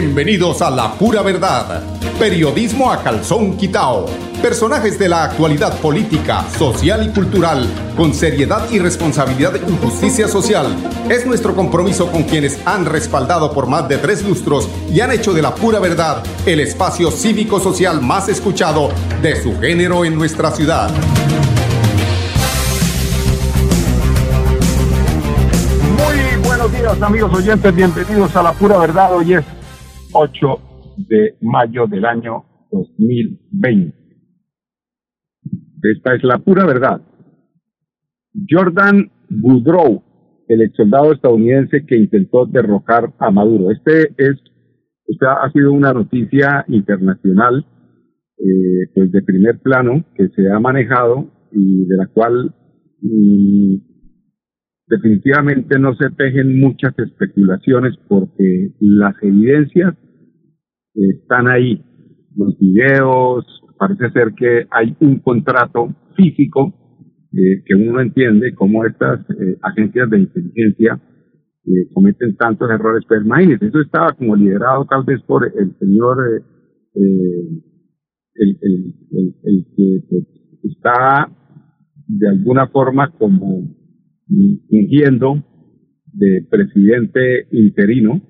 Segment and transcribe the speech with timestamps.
[0.00, 1.82] Bienvenidos a La Pura Verdad,
[2.20, 4.06] periodismo a calzón quitao.
[4.40, 10.68] Personajes de la actualidad política, social y cultural, con seriedad y responsabilidad y justicia social.
[11.10, 15.32] Es nuestro compromiso con quienes han respaldado por más de tres lustros y han hecho
[15.34, 18.90] de La Pura Verdad el espacio cívico-social más escuchado
[19.20, 20.90] de su género en nuestra ciudad.
[25.96, 29.12] Muy buenos días amigos oyentes, bienvenidos a La Pura Verdad.
[29.12, 29.57] Hoy es
[30.12, 30.46] 8
[31.08, 33.94] de mayo del año 2020.
[35.82, 37.00] Esta es la pura verdad.
[38.48, 40.02] Jordan Woodrow,
[40.48, 43.70] el ex soldado estadounidense que intentó derrocar a Maduro.
[43.70, 44.36] Este es,
[45.06, 47.66] esta ha sido una noticia internacional,
[48.38, 52.54] eh, pues de primer plano que se ha manejado y de la cual
[53.00, 53.87] mm,
[54.88, 59.94] definitivamente no se tejen muchas especulaciones porque las evidencias
[60.94, 61.84] están ahí.
[62.36, 63.44] Los videos,
[63.78, 66.74] parece ser que hay un contrato físico
[67.32, 71.00] eh, que uno entiende cómo estas eh, agencias de inteligencia
[71.64, 73.04] eh, cometen tantos errores.
[73.08, 76.16] Pero imagínense, eso estaba como liderado tal vez por el señor,
[76.94, 77.62] el,
[78.34, 78.58] el,
[79.12, 80.24] el, el, que pues,
[80.72, 81.30] está
[82.06, 83.77] de alguna forma como
[84.68, 85.44] fingiendo
[86.12, 88.20] de presidente interino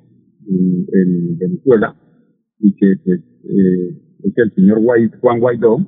[0.46, 1.94] en, Venezuela
[2.58, 3.88] y que pues, eh,
[4.24, 4.80] es el señor
[5.20, 5.78] Juan Guaidó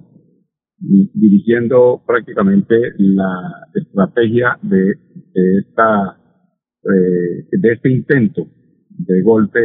[0.79, 4.95] dirigiendo prácticamente la estrategia de,
[5.59, 6.17] esta
[6.85, 8.47] eh, de este intento
[8.89, 9.61] de golpe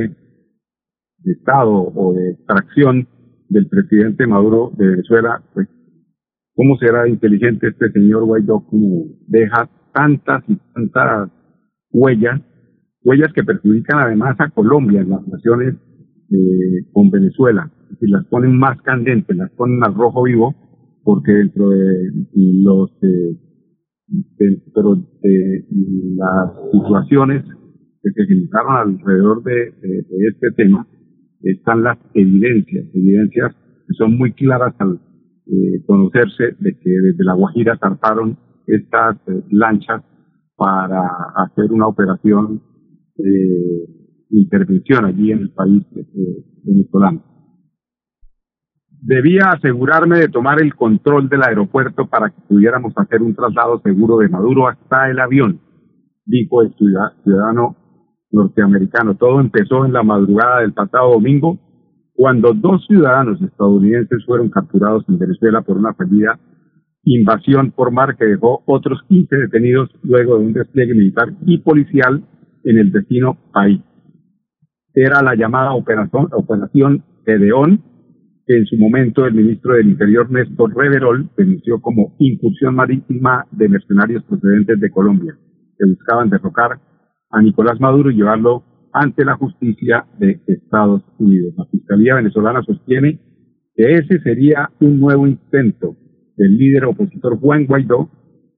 [1.19, 3.07] de estado o de extracción
[3.47, 5.67] del presidente Maduro de Venezuela pues
[6.55, 11.31] cómo será inteligente este señor Guaidó como deja tantas y tantas
[11.89, 12.41] huellas,
[13.01, 15.75] huellas que perjudican además a Colombia en las relaciones
[16.31, 20.53] eh, con Venezuela, y las ponen más candentes, las ponen al rojo vivo,
[21.03, 23.37] porque dentro de los eh,
[24.37, 25.65] dentro de
[26.17, 27.43] las situaciones
[28.01, 29.73] que se generaron alrededor de,
[30.27, 30.85] este tema
[31.41, 33.55] están las evidencias, evidencias
[33.87, 34.99] que son muy claras al
[35.47, 38.37] eh, conocerse de que desde la Guajira zarparon
[38.67, 40.03] estas eh, lanchas
[40.55, 41.01] para
[41.35, 42.61] hacer una operación
[43.17, 43.85] de
[44.31, 46.03] intervención allí en el país eh,
[46.63, 47.23] venezolano.
[49.01, 54.17] Debía asegurarme de tomar el control del aeropuerto para que pudiéramos hacer un traslado seguro
[54.17, 55.59] de Maduro hasta el avión,
[56.25, 57.75] dijo el ciudadano
[58.31, 59.15] norteamericano.
[59.15, 61.59] Todo empezó en la madrugada del pasado domingo,
[62.13, 66.39] cuando dos ciudadanos estadounidenses fueron capturados en Venezuela por una fallida
[67.05, 72.23] invasión por mar que dejó otros 15 detenidos luego de un despliegue militar y policial
[72.63, 73.79] en el vecino país.
[74.93, 77.83] Era la llamada Operación, Operación Edeón,
[78.47, 83.69] que en su momento el ministro del Interior Néstor Reverol denunció como incursión marítima de
[83.69, 85.35] mercenarios procedentes de Colombia,
[85.77, 86.79] que buscaban derrocar
[87.29, 91.53] a Nicolás Maduro y llevarlo ante la justicia de Estados Unidos.
[91.57, 93.19] La Fiscalía venezolana sostiene
[93.75, 95.97] que ese sería un nuevo intento
[96.37, 98.09] del líder opositor Juan Guaidó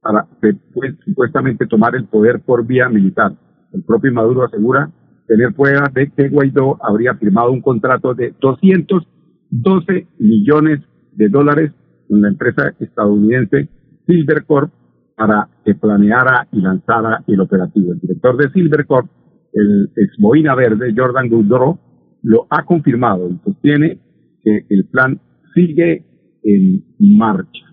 [0.02, 3.34] para pues, supuestamente tomar el poder por vía militar.
[3.74, 4.90] El propio Maduro asegura
[5.28, 10.80] tener pruebas de que Guaidó habría firmado un contrato de 212 millones
[11.14, 11.72] de dólares
[12.08, 13.70] con la empresa estadounidense
[14.06, 14.72] Silvercorp
[15.16, 17.92] para que planeara y lanzara el operativo.
[17.92, 19.10] El director de Silvercorp,
[19.54, 21.78] el ex Boina Verde, Jordan Goudreau,
[22.22, 24.00] lo ha confirmado y sostiene
[24.44, 25.20] que el plan
[25.54, 26.06] sigue
[26.44, 26.84] en
[27.18, 27.67] marcha.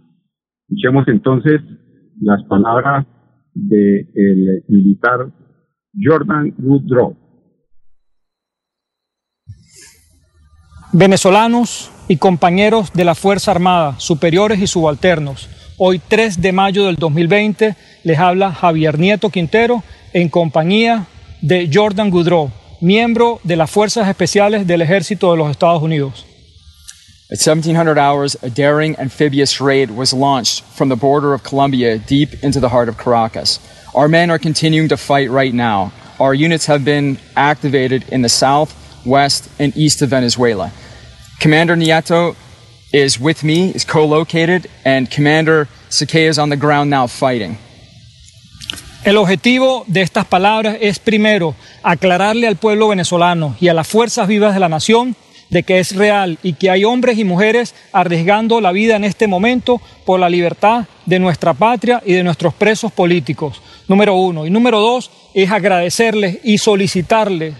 [0.74, 1.60] Escuchemos entonces
[2.20, 3.06] las palabras
[3.54, 5.32] del militar
[6.02, 7.16] Jordan Woodrow.
[10.92, 15.48] Venezolanos y compañeros de la Fuerza Armada, superiores y subalternos,
[15.78, 21.06] hoy 3 de mayo del 2020 les habla Javier Nieto Quintero en compañía
[21.40, 22.50] de Jordan Woodrow,
[22.80, 26.26] miembro de las Fuerzas Especiales del Ejército de los Estados Unidos.
[27.32, 32.44] At 1700 hours, a daring amphibious raid was launched from the border of Colombia deep
[32.44, 33.58] into the heart of Caracas.
[33.94, 35.90] Our men are continuing to fight right now.
[36.20, 38.74] Our units have been activated in the south,
[39.06, 40.70] west, and east of Venezuela.
[41.40, 42.36] Commander Nieto
[42.92, 47.56] is with me, is co-located, and Commander Sakea is on the ground now fighting.
[49.06, 54.28] El objetivo de estas palabras es primero aclararle al pueblo venezolano y a las fuerzas
[54.28, 55.16] vivas de la nación
[55.50, 59.26] de que es real y que hay hombres y mujeres arriesgando la vida en este
[59.26, 63.62] momento por la libertad de nuestra patria y de nuestros presos políticos.
[63.88, 64.46] Número uno.
[64.46, 67.54] Y número dos es agradecerles y solicitarles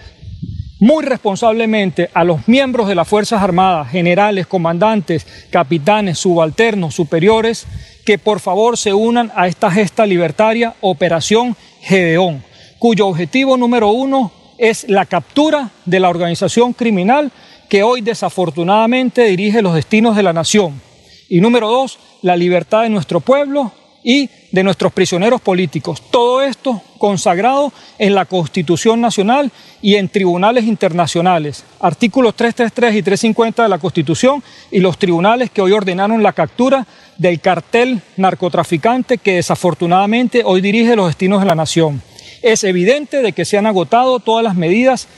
[0.80, 7.66] muy responsablemente a los miembros de las Fuerzas Armadas, generales, comandantes, capitanes, subalternos, superiores,
[8.04, 12.44] que por favor se unan a esta gesta libertaria Operación Gedeón,
[12.78, 17.32] cuyo objetivo número uno es la captura de la organización criminal
[17.74, 20.80] que hoy desafortunadamente dirige los destinos de la nación.
[21.28, 23.72] Y número dos, la libertad de nuestro pueblo
[24.04, 26.00] y de nuestros prisioneros políticos.
[26.12, 29.50] Todo esto consagrado en la Constitución Nacional
[29.82, 31.64] y en tribunales internacionales.
[31.80, 36.86] Artículos 333 y 350 de la Constitución y los tribunales que hoy ordenaron la captura
[37.18, 42.00] del cartel narcotraficante que desafortunadamente hoy dirige los destinos de la nación.
[42.40, 45.08] Es evidente de que se han agotado todas las medidas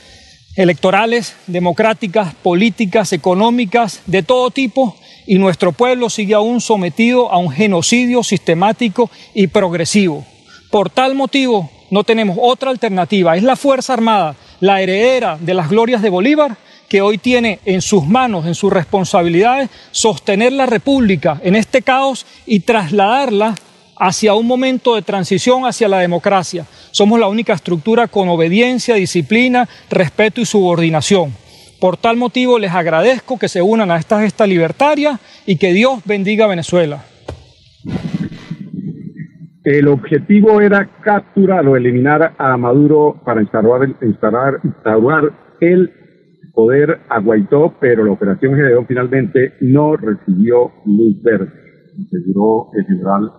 [0.57, 7.51] electorales, democráticas, políticas, económicas, de todo tipo, y nuestro pueblo sigue aún sometido a un
[7.51, 10.25] genocidio sistemático y progresivo.
[10.71, 13.37] Por tal motivo, no tenemos otra alternativa.
[13.37, 16.57] Es la Fuerza Armada, la heredera de las glorias de Bolívar,
[16.89, 22.25] que hoy tiene en sus manos, en sus responsabilidades, sostener la República en este caos
[22.45, 23.55] y trasladarla
[23.99, 26.65] hacia un momento de transición hacia la democracia.
[26.91, 31.33] Somos la única estructura con obediencia, disciplina, respeto y subordinación.
[31.79, 36.01] Por tal motivo les agradezco que se unan a esta gesta libertaria y que Dios
[36.05, 37.03] bendiga a Venezuela.
[39.63, 43.81] El objetivo era capturar o eliminar a Maduro para instaurar,
[45.59, 45.91] el
[46.53, 51.51] poder a Guaidó, pero la operación Gedeón finalmente no recibió luz verde,
[52.07, 53.31] aseguró el general,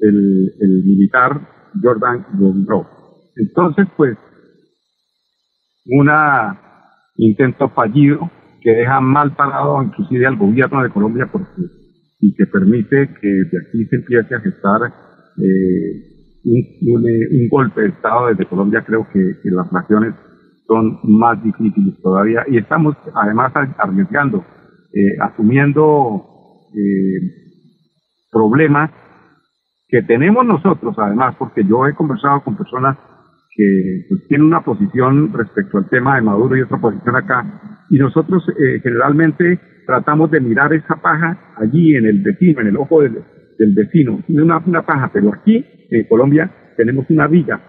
[0.00, 1.40] el, militar
[1.82, 2.86] Jordan Monroe.
[3.36, 4.16] Entonces, pues,
[5.86, 6.60] una
[7.16, 8.30] intento fallido
[8.60, 11.50] que deja mal parado inclusive al gobierno de Colombia porque
[12.20, 14.80] y que permite que de aquí se empiece a gestar
[15.36, 16.14] eh,
[16.44, 18.82] un, un, golpe de Estado desde Colombia.
[18.86, 20.14] Creo que, que, las naciones
[20.66, 24.44] son más difíciles todavía y estamos además arriesgando,
[24.94, 26.24] eh, asumiendo
[26.74, 27.20] eh,
[28.30, 28.90] problemas
[29.94, 32.98] que tenemos nosotros además, porque yo he conversado con personas
[33.54, 37.44] que pues, tiene una posición respecto al tema de Maduro y otra posición acá.
[37.90, 42.76] Y nosotros eh, generalmente tratamos de mirar esa paja allí en el vecino, en el
[42.76, 43.22] ojo del,
[43.56, 44.18] del vecino.
[44.30, 47.60] Una, una paja, pero aquí en Colombia tenemos una viga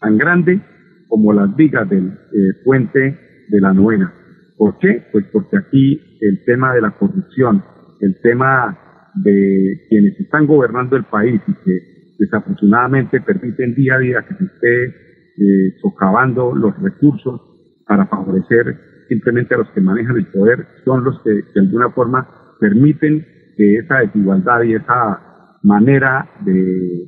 [0.00, 0.60] tan grande
[1.08, 4.12] como las vigas del eh, puente de la novena.
[4.56, 5.04] ¿Por qué?
[5.12, 7.62] Pues porque aquí el tema de la corrupción,
[8.00, 8.76] el tema
[9.22, 14.44] de quienes están gobernando el país y que desafortunadamente permiten día a día que se
[14.44, 17.40] esté eh, socavando los recursos
[17.86, 18.76] para favorecer
[19.08, 22.28] simplemente a los que manejan el poder, son los que de alguna forma
[22.60, 23.24] permiten
[23.56, 27.04] que esa desigualdad y esa manera de,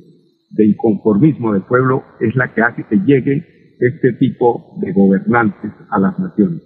[0.51, 5.99] de inconformismo del pueblo es la que hace que llegue este tipo de gobernantes a
[5.99, 6.61] las naciones.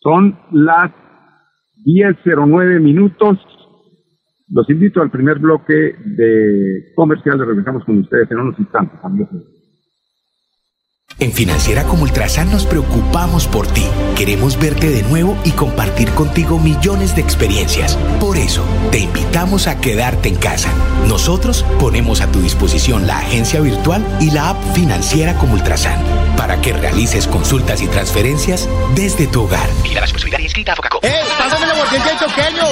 [0.00, 0.90] Son las
[1.84, 3.38] 10.09 minutos.
[4.48, 7.46] Los invito al primer bloque de comerciales.
[7.46, 9.55] Regresamos con ustedes en unos instantes, amigos.
[11.18, 13.86] En Financiera como Ultrasan nos preocupamos por ti.
[14.16, 17.96] Queremos verte de nuevo y compartir contigo millones de experiencias.
[18.20, 20.68] Por eso, te invitamos a quedarte en casa.
[21.06, 25.98] Nosotros ponemos a tu disposición la agencia virtual y la app Financiera como Ultrasan
[26.36, 29.66] para que realices consultas y transferencias desde tu hogar.
[29.82, 31.00] Mira la responsabilidad inscrita a Focaco.
[31.02, 31.22] ¡Eh!
[31.38, 32.64] ¡Pásame la guardián choqueño!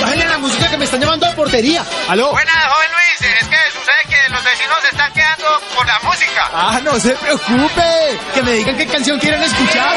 [0.00, 1.84] ¡Bájale la música que me están llamando a portería!
[2.08, 2.32] ¿Aló?
[2.32, 3.32] Buenas, joven Luis.
[3.40, 6.50] Es que sucede que los vecinos se están quedando por la música.
[6.52, 8.18] ¡Ah, no se preocupe!
[8.34, 9.96] Que me digan qué canción quieren escuchar.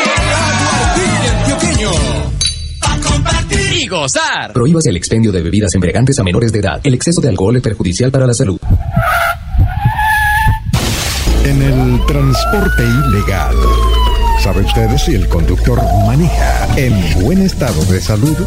[3.03, 4.53] compartir y gozar.
[4.53, 6.79] Prohíbas el expendio de bebidas embriagantes a menores de edad.
[6.83, 8.59] El exceso de alcohol es perjudicial para la salud.
[11.43, 13.55] En el transporte ilegal.
[14.41, 18.37] ¿Sabe usted si el conductor maneja en buen estado de salud?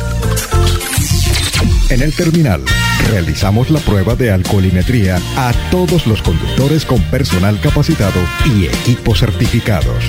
[1.91, 2.63] En el terminal
[3.09, 10.05] realizamos la prueba de alcoholimetría a todos los conductores con personal capacitado y equipos certificados.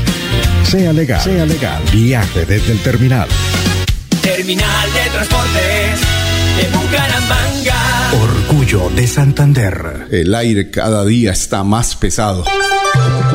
[0.63, 3.27] Sea legal, sea legal, viaje desde el terminal.
[4.21, 6.01] Terminal de Transportes
[6.57, 8.11] de Bucaramanga.
[8.21, 10.07] Orgullo de Santander.
[10.11, 12.43] El aire cada día está más pesado.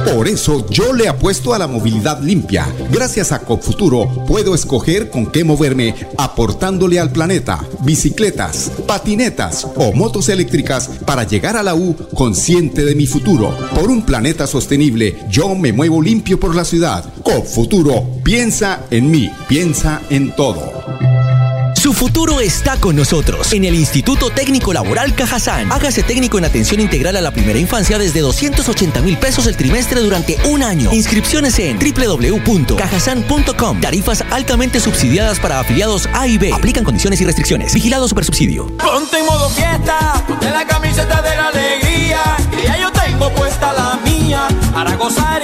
[0.04, 2.66] Por eso yo le apuesto a la movilidad limpia.
[2.90, 10.28] Gracias a Copfuturo puedo escoger con qué moverme aportándole al planeta bicicletas, patinetas o motos
[10.28, 13.56] eléctricas para llegar a la U consciente de mi futuro.
[13.74, 17.04] Por un planeta sostenible, yo me muevo limpio por la ciudad.
[17.22, 21.13] Copfuturo, piensa en mí, piensa en todo.
[21.94, 23.52] Futuro está con nosotros.
[23.52, 25.70] En el Instituto Técnico Laboral Cajazán.
[25.70, 30.00] Hágase técnico en atención integral a la primera infancia desde 280 mil pesos el trimestre
[30.00, 30.92] durante un año.
[30.92, 33.80] Inscripciones en www.cajazán.com.
[33.80, 36.52] Tarifas altamente subsidiadas para afiliados A y B.
[36.52, 37.74] Aplican condiciones y restricciones.
[37.74, 38.66] Vigilado Supersubsidio.
[38.78, 42.20] Ponte en modo fiesta, ponte la camiseta de la alegría.
[42.50, 45.43] Que ya yo tengo puesta la mía para gozar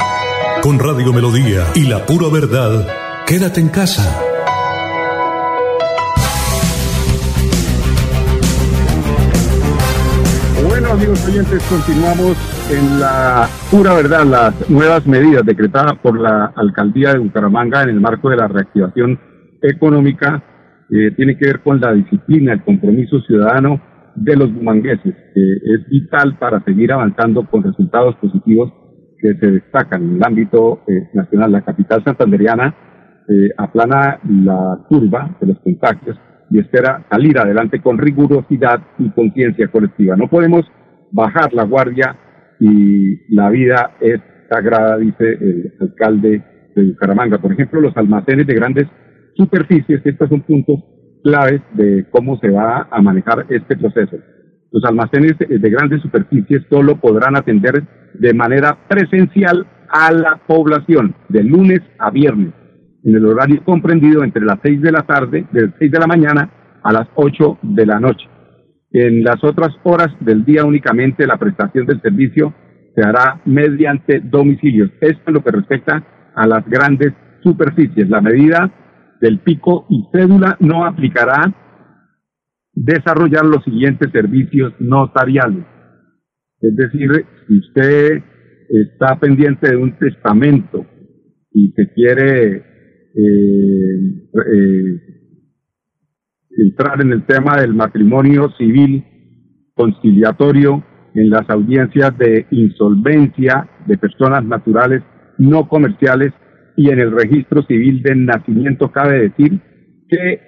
[0.61, 2.85] Con Radio Melodía y la pura verdad,
[3.25, 4.03] quédate en casa.
[10.69, 12.37] Bueno, amigos oyentes, continuamos
[12.69, 17.99] en la pura verdad, las nuevas medidas decretadas por la alcaldía de Bucaramanga en el
[17.99, 19.19] marco de la reactivación
[19.63, 20.43] económica
[20.91, 23.81] eh, tiene que ver con la disciplina, el compromiso ciudadano
[24.13, 28.71] de los bumangueses, que es vital para seguir avanzando con resultados positivos
[29.21, 31.51] que se destacan en el ámbito eh, nacional.
[31.51, 32.75] La capital santanderiana
[33.29, 36.17] eh, aplana la curva de los contagios
[36.49, 40.15] y espera salir adelante con rigurosidad y conciencia colectiva.
[40.15, 40.65] No podemos
[41.11, 42.17] bajar la guardia
[42.59, 46.43] y la vida es sagrada, dice el alcalde
[46.75, 47.37] de Bucaramanga.
[47.37, 48.87] Por ejemplo, los almacenes de grandes
[49.35, 50.83] superficies, estos son puntos
[51.23, 54.17] claves de cómo se va a manejar este proceso.
[54.71, 57.83] Los almacenes de grandes superficies solo podrán atender
[58.13, 62.53] de manera presencial a la población de lunes a viernes
[63.03, 66.49] en el horario comprendido entre las 6 de la tarde, de 6 de la mañana
[66.83, 68.27] a las 8 de la noche.
[68.91, 72.53] En las otras horas del día únicamente la prestación del servicio
[72.95, 74.91] se hará mediante domicilios.
[74.99, 76.03] Esto es lo que respecta
[76.35, 78.09] a las grandes superficies.
[78.09, 78.71] La medida
[79.21, 81.53] del pico y cédula no aplicará
[82.73, 85.65] desarrollar los siguientes servicios notariales.
[86.61, 87.09] Es decir,
[87.47, 88.23] si usted
[88.69, 90.85] está pendiente de un testamento
[91.51, 92.63] y se quiere
[93.13, 94.21] eh,
[94.55, 95.01] eh,
[96.57, 99.03] entrar en el tema del matrimonio civil
[99.73, 100.83] conciliatorio
[101.15, 105.01] en las audiencias de insolvencia de personas naturales
[105.37, 106.31] no comerciales
[106.77, 109.59] y en el registro civil de nacimiento cabe decir
[110.07, 110.39] que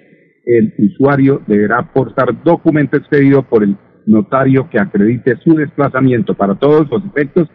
[0.46, 6.34] el usuario deberá aportar documento expedido por el notario que acredite su desplazamiento.
[6.34, 7.48] Para todos los efectos,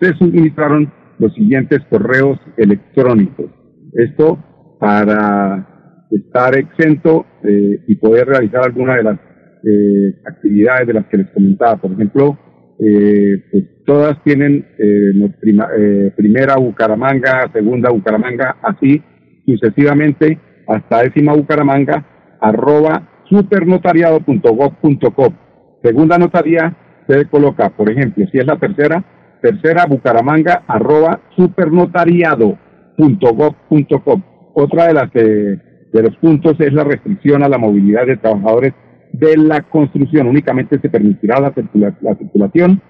[0.00, 3.46] se suministraron los siguientes correos electrónicos.
[3.94, 4.38] Esto
[4.78, 9.18] para estar exento eh, y poder realizar alguna de las
[9.64, 11.76] eh, actividades de las que les comentaba.
[11.76, 12.38] Por ejemplo,
[12.78, 14.66] eh, pues todas tienen
[16.16, 19.02] primera Bucaramanga, segunda Bucaramanga, así
[19.46, 22.04] sucesivamente hasta décima Bucaramanga,
[22.40, 25.45] arroba supernotariado.gov.com.
[25.86, 26.74] Segunda notaría
[27.06, 29.04] se coloca, por ejemplo, si es la tercera,
[29.40, 34.22] tercera Bucaramanga, arroba supernotariado.gov.com
[34.54, 38.74] otra de las de los puntos es la restricción a la movilidad de trabajadores
[39.12, 40.26] de la construcción.
[40.26, 41.54] Únicamente se permitirá la,
[42.16, 42.82] circulación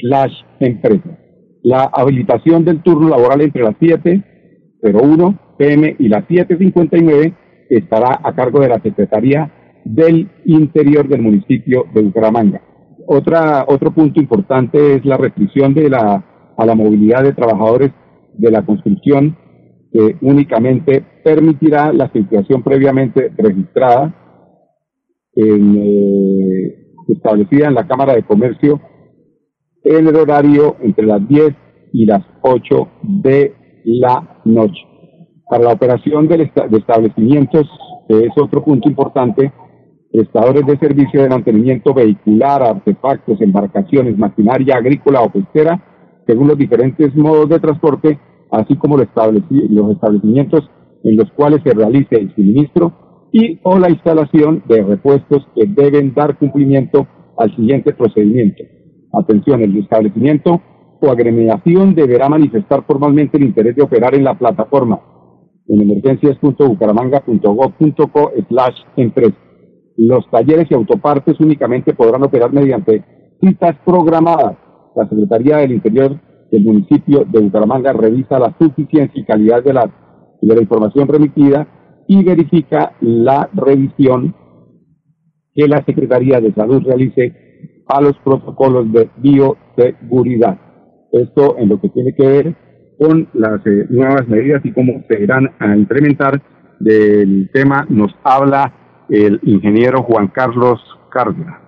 [0.00, 1.18] slash empresa.
[1.64, 7.34] La habilitación del turno laboral entre las 7.01 pm y las 7.59
[7.68, 9.52] estará a cargo de la Secretaría
[9.84, 12.71] del Interior del municipio de Bucaramanga.
[13.14, 16.24] Otra, otro punto importante es la restricción de la,
[16.56, 17.92] a la movilidad de trabajadores
[18.32, 19.36] de la construcción
[19.92, 24.14] que únicamente permitirá la circulación previamente registrada
[25.36, 28.80] eh, establecida en la Cámara de Comercio
[29.84, 31.54] en el horario entre las 10
[31.92, 33.54] y las 8 de
[33.84, 34.80] la noche.
[35.50, 37.68] Para la operación de establecimientos
[38.08, 39.52] es otro punto importante,
[40.12, 45.82] prestadores de servicio de mantenimiento vehicular, artefactos, embarcaciones, maquinaria agrícola o pesquera,
[46.26, 48.18] según los diferentes modos de transporte,
[48.50, 50.70] así como los, establecimientos
[51.02, 52.92] en los cuales se realice el suministro
[53.32, 57.06] y o la instalación de repuestos que deben dar cumplimiento
[57.38, 58.62] al siguiente procedimiento.
[59.14, 60.60] Atención, el establecimiento
[61.00, 65.00] o agremiación deberá manifestar formalmente el interés de operar en la plataforma
[65.68, 69.51] en emergencias.bucaramanga.gov.co slash empresa.
[69.96, 73.04] Los talleres y autopartes únicamente podrán operar mediante
[73.40, 74.56] citas programadas.
[74.96, 76.20] La Secretaría del Interior
[76.50, 79.90] del municipio de Bucaramanga revisa la suficiencia y calidad de la,
[80.60, 81.66] información remitida
[82.06, 84.34] y verifica la revisión
[85.54, 90.58] que la Secretaría de Salud realice a los protocolos de bioseguridad.
[91.12, 92.56] Esto en lo que tiene que ver
[92.98, 96.42] con las eh, nuevas medidas y cómo se irán a implementar.
[96.80, 98.81] Del tema nos habla
[99.12, 101.61] el ingeniero Juan Carlos Cárdenas.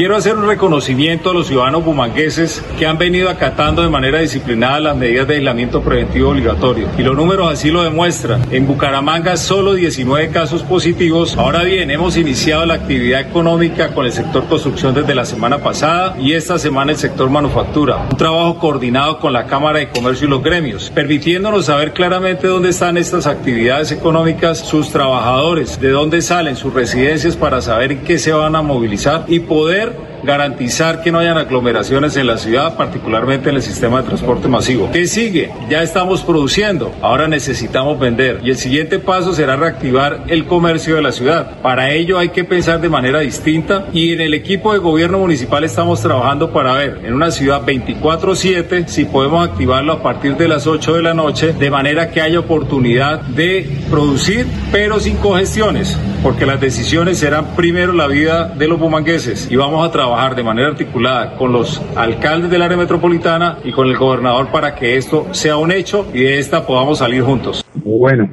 [0.00, 4.80] Quiero hacer un reconocimiento a los ciudadanos bumangueses que han venido acatando de manera disciplinada
[4.80, 6.88] las medidas de aislamiento preventivo obligatorio.
[6.96, 8.40] Y los números así lo demuestran.
[8.50, 11.36] En Bucaramanga solo 19 casos positivos.
[11.36, 16.16] Ahora bien, hemos iniciado la actividad económica con el sector construcción desde la semana pasada
[16.18, 18.08] y esta semana el sector manufactura.
[18.10, 22.70] Un trabajo coordinado con la Cámara de Comercio y los gremios, permitiéndonos saber claramente dónde
[22.70, 28.18] están estas actividades económicas, sus trabajadores, de dónde salen sus residencias para saber en qué
[28.18, 32.76] se van a movilizar y poder here garantizar que no hayan aglomeraciones en la ciudad,
[32.76, 34.90] particularmente en el sistema de transporte masivo.
[34.92, 35.50] ¿Qué sigue?
[35.68, 41.02] Ya estamos produciendo, ahora necesitamos vender y el siguiente paso será reactivar el comercio de
[41.02, 41.60] la ciudad.
[41.62, 45.64] Para ello hay que pensar de manera distinta y en el equipo de gobierno municipal
[45.64, 50.66] estamos trabajando para ver en una ciudad 24/7 si podemos activarlo a partir de las
[50.66, 56.46] 8 de la noche de manera que haya oportunidad de producir pero sin congestiones, porque
[56.46, 60.68] las decisiones serán primero la vida de los bumangueses y vamos a trabajar de manera
[60.68, 65.56] articulada con los alcaldes del área metropolitana y con el gobernador para que esto sea
[65.56, 67.64] un hecho y de esta podamos salir juntos.
[67.76, 68.28] Bueno,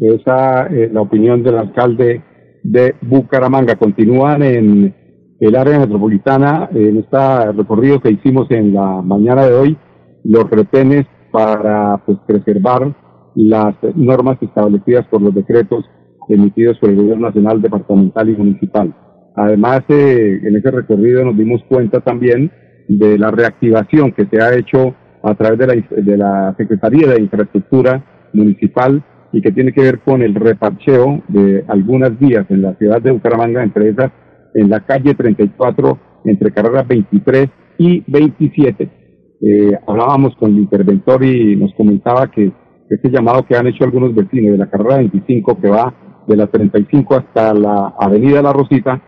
[0.00, 2.24] esa es la opinión del alcalde
[2.64, 3.76] de Bucaramanga.
[3.76, 4.94] Continúan en
[5.38, 9.78] el área metropolitana, en este recorrido que hicimos en la mañana de hoy,
[10.24, 12.92] los retenes para pues, preservar
[13.36, 15.84] las normas establecidas por los decretos
[16.28, 18.94] emitidos por el Gobierno Nacional, Departamental y Municipal.
[19.36, 22.50] Además, eh, en ese recorrido nos dimos cuenta también
[22.88, 27.20] de la reactivación que se ha hecho a través de la, de la Secretaría de
[27.20, 32.74] Infraestructura Municipal y que tiene que ver con el reparcheo de algunas vías en la
[32.74, 34.10] ciudad de Bucaramanga, entre esas
[34.54, 38.90] en la calle 34, entre carreras 23 y 27.
[39.42, 42.52] Eh, hablábamos con el interventor y nos comentaba que
[42.90, 45.94] este llamado que han hecho algunos vecinos de la carrera 25 que va
[46.26, 49.00] de la 35 hasta la avenida La Rosita,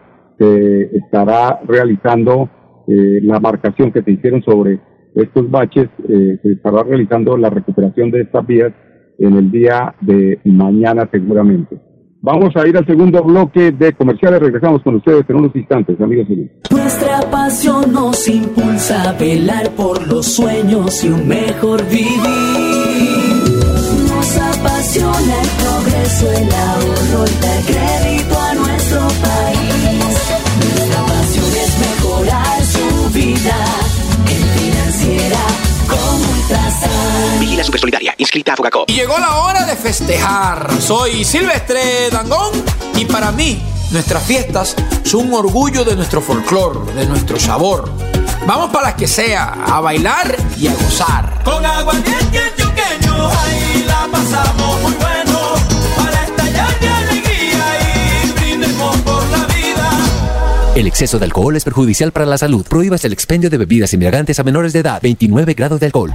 [0.92, 2.48] estará realizando
[2.88, 4.81] eh, la marcación que se hicieron sobre
[5.14, 8.72] estos baches, eh, se estará realizando la recuperación de estas vías
[9.18, 11.81] en el día de mañana seguramente.
[12.20, 14.40] Vamos a ir al segundo bloque de comerciales.
[14.40, 20.07] Regresamos con ustedes en unos instantes, amigos y Nuestra pasión nos impulsa a velar por
[20.07, 22.07] los sueños y un mejor vivir.
[24.09, 27.82] Nos apasiona el progreso, el ahorro, el crédito
[37.52, 38.88] Vigila Supersolidaria, inscrita a Fogacop.
[38.88, 40.70] Y llegó la hora de festejar.
[40.80, 42.50] Soy Silvestre Dangón
[42.96, 43.60] y para mí
[43.90, 47.92] nuestras fiestas son un orgullo de nuestro folclor, de nuestro sabor.
[48.46, 51.42] Vamos para las que sea, a bailar y a gozar.
[51.44, 55.40] Con agua antioqueño, ahí la pasamos muy bueno.
[55.94, 57.64] Para estallar de alegría
[58.24, 59.90] y brindemos por la vida.
[60.74, 62.64] El exceso de alcohol es perjudicial para la salud.
[62.66, 65.02] Prohíbas el expendio de bebidas embriagantes a menores de edad.
[65.02, 66.14] 29 grados de alcohol.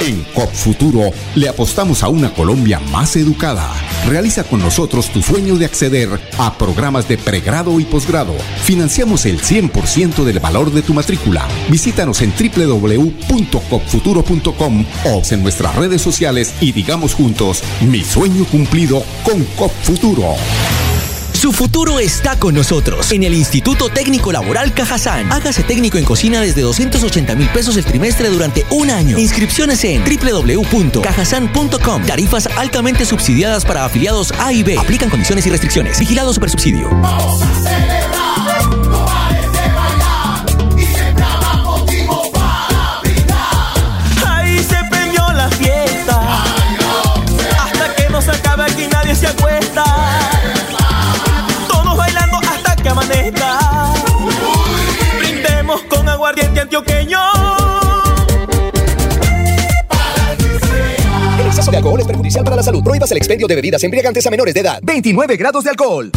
[0.00, 3.72] En COP Futuro le apostamos a una Colombia más educada.
[4.06, 8.34] Realiza con nosotros tu sueño de acceder a programas de pregrado y posgrado.
[8.62, 11.48] Financiamos el 100% del valor de tu matrícula.
[11.70, 19.42] Visítanos en www.copfuturo.com o en nuestras redes sociales y digamos juntos, mi sueño cumplido con
[19.56, 20.34] COP Futuro.
[21.36, 23.12] Su futuro está con nosotros.
[23.12, 25.30] En el Instituto Técnico Laboral Cajazán.
[25.30, 29.18] Hágase técnico en cocina desde 280 mil pesos el trimestre durante un año.
[29.18, 32.06] Inscripciones en www.cajazán.com.
[32.06, 34.78] Tarifas altamente subsidiadas para afiliados A y B.
[34.78, 36.00] Aplican condiciones y restricciones.
[36.00, 36.88] Vigilado Supersubsidio.
[37.02, 38.25] Vamos a.
[55.18, 57.18] Brindemos con aguardiente antioqueño.
[61.40, 62.82] El exceso de alcohol es perjudicial para la salud.
[62.82, 64.80] Prohíbas el expendio de bebidas embriagantes a menores de edad.
[64.82, 66.10] 29 grados de alcohol.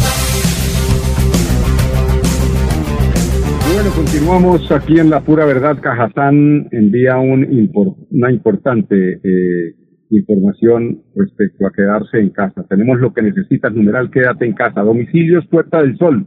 [3.72, 5.78] Bueno, continuamos aquí en La Pura Verdad.
[5.80, 7.70] Cajazán envía un
[8.10, 9.74] una importante eh,
[10.10, 12.64] información respecto a quedarse en casa.
[12.68, 14.82] Tenemos lo que necesitas, numeral, quédate en casa.
[14.82, 16.26] Domicilios Puerta del Sol,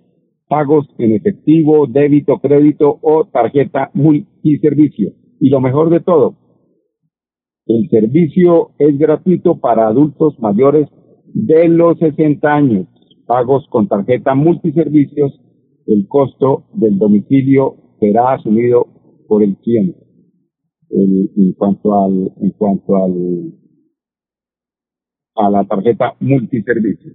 [0.48, 5.14] Pagos en efectivo, débito, crédito o tarjeta multiservicio.
[5.40, 6.36] Y lo mejor de todo,
[7.68, 10.90] el servicio es gratuito para adultos mayores
[11.34, 12.88] de los 60 años.
[13.26, 15.40] Pagos con tarjeta multiservicios.
[15.88, 18.86] El costo del domicilio será asumido
[19.28, 20.11] por el cliente
[20.94, 23.14] en cuanto al en cuanto al
[25.36, 27.14] a la tarjeta multiservicio.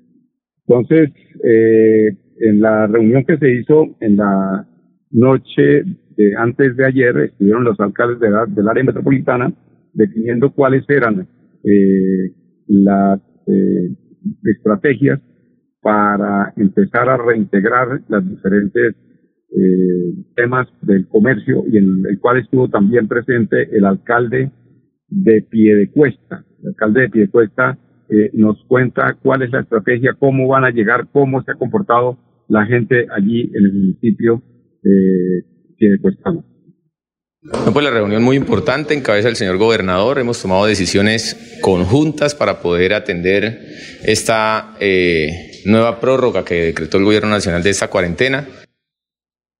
[0.66, 1.10] Entonces,
[1.44, 2.08] eh,
[2.40, 4.66] en la reunión que se hizo en la
[5.10, 5.84] noche
[6.16, 9.52] de antes de ayer, estuvieron los alcaldes de del área metropolitana
[9.92, 11.26] definiendo cuáles eran
[11.64, 12.32] eh,
[12.68, 13.94] las eh,
[14.44, 15.20] estrategias
[15.80, 18.94] para empezar a reintegrar las diferentes
[19.50, 24.50] eh, temas del comercio y en el cual estuvo también presente el alcalde
[25.08, 26.44] de Piedecuesta.
[26.62, 27.78] El alcalde de Piedecuesta
[28.08, 32.18] eh, nos cuenta cuál es la estrategia, cómo van a llegar, cómo se ha comportado
[32.48, 34.42] la gente allí en el municipio
[34.82, 35.44] de
[35.76, 36.32] Piedecuesta.
[36.32, 40.18] No, pues la reunión muy importante en cabeza del señor gobernador.
[40.18, 43.60] Hemos tomado decisiones conjuntas para poder atender
[44.02, 48.48] esta eh, nueva prórroga que decretó el gobierno nacional de esta cuarentena.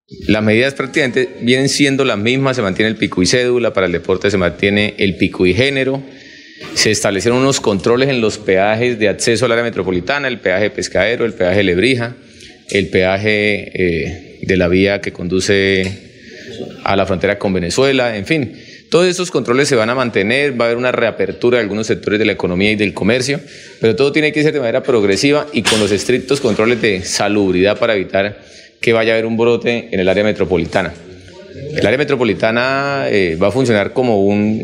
[0.09, 3.93] Las medidas prácticamente vienen siendo las mismas, se mantiene el pico y cédula, para el
[3.93, 6.01] deporte se mantiene el pico y género,
[6.75, 11.25] se establecieron unos controles en los peajes de acceso al área metropolitana, el peaje pescadero,
[11.25, 12.15] el peaje Lebrija,
[12.71, 15.91] el peaje eh, de la vía que conduce
[16.85, 18.53] a la frontera con Venezuela, en fin.
[18.89, 22.21] Todos estos controles se van a mantener, va a haber una reapertura de algunos sectores
[22.21, 23.41] de la economía y del comercio,
[23.81, 27.77] pero todo tiene que ser de manera progresiva y con los estrictos controles de salubridad
[27.77, 28.39] para evitar
[28.81, 30.93] que vaya a haber un brote en el área metropolitana.
[31.77, 34.61] El área metropolitana eh, va a funcionar como un,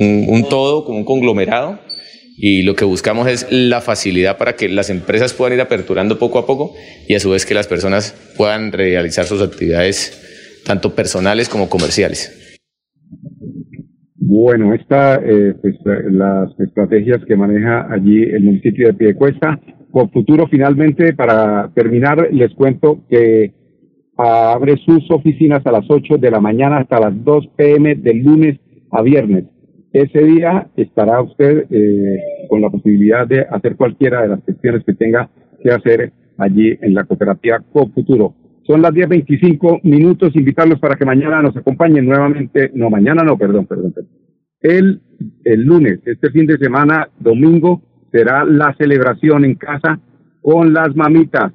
[0.00, 1.78] un, todo, como un conglomerado,
[2.36, 6.38] y lo que buscamos es la facilidad para que las empresas puedan ir aperturando poco
[6.38, 6.74] a poco
[7.06, 12.38] y a su vez que las personas puedan realizar sus actividades tanto personales como comerciales.
[14.16, 15.74] Bueno, esta, eh, pues,
[16.10, 19.60] las estrategias que maneja allí el municipio de Piedecuesta
[19.92, 23.52] con futuro finalmente, para terminar, les cuento que
[24.16, 28.58] abre sus oficinas a las 8 de la mañana hasta las 2 pm del lunes
[28.90, 29.44] a viernes.
[29.92, 34.94] Ese día estará usted eh, con la posibilidad de hacer cualquiera de las gestiones que
[34.94, 35.30] tenga
[35.62, 38.34] que hacer allí en la cooperativa Cofuturo.
[38.66, 43.66] Son las 10.25 minutos, invitarlos para que mañana nos acompañen nuevamente, no, mañana no, perdón,
[43.66, 44.10] perdón, perdón.
[44.60, 45.02] El,
[45.44, 49.98] el lunes, este fin de semana, domingo, será la celebración en casa
[50.40, 51.52] con las mamitas.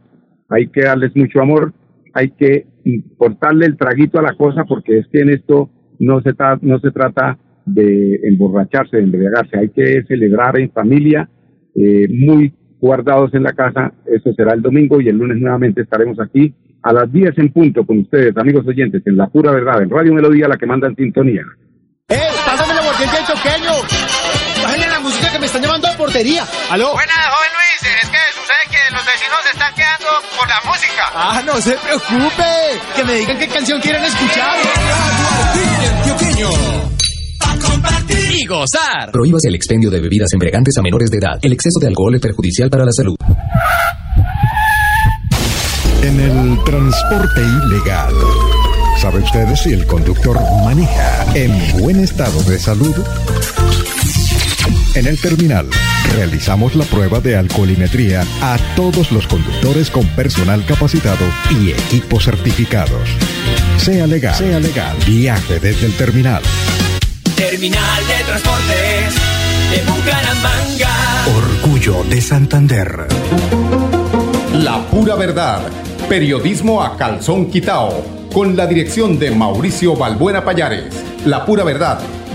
[0.49, 1.73] Hay que darles mucho amor,
[2.13, 6.33] hay que importarle el traguito a la cosa porque es que en esto no se,
[6.61, 11.29] no se trata de emborracharse, de embriagarse, hay que celebrar en familia,
[11.75, 13.93] eh, muy guardados en la casa.
[14.05, 17.85] Eso será el domingo y el lunes nuevamente estaremos aquí a las 10 en punto
[17.85, 20.95] con ustedes, amigos oyentes, en La Pura Verdad, en Radio Melodía, la que manda en
[20.95, 21.43] sintonía.
[22.07, 22.15] ¡Eh!
[25.47, 26.45] Me están llamando a portería!
[26.69, 26.91] ¡Aló!
[26.91, 27.95] Buenas, joven Luis.
[28.03, 30.07] Es que sucede que los vecinos se están quedando
[30.37, 31.11] por la música.
[31.13, 32.81] ¡Ah, no se preocupe!
[32.95, 34.57] Que me digan qué canción quieren escuchar.
[37.61, 39.11] compartir y gozar.
[39.13, 41.39] Prohíbas el expendio de bebidas embriagantes a menores de edad.
[41.41, 43.15] El exceso de alcohol es perjudicial para la salud.
[46.03, 48.13] En el transporte ilegal.
[48.99, 52.95] ¿Sabe usted si el conductor maneja en buen estado de salud?
[54.97, 55.67] En el terminal
[56.15, 63.07] realizamos la prueba de alcoholimetría a todos los conductores con personal capacitado y equipos certificados.
[63.77, 64.97] Sea legal, sea legal.
[65.05, 66.41] Viaje desde el terminal.
[67.35, 69.13] Terminal de Transportes
[69.69, 71.27] de Bucaramanga.
[71.37, 73.07] Orgullo de Santander.
[74.53, 75.61] La pura verdad.
[76.09, 78.03] Periodismo a calzón quitao.
[78.33, 80.91] Con la dirección de Mauricio Balbuena Payares.
[81.23, 81.99] La pura verdad.